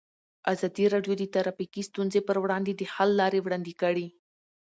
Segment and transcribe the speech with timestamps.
[0.53, 4.07] ازادي راډیو د ټرافیکي ستونزې پر وړاندې د حل لارې وړاندې کړي.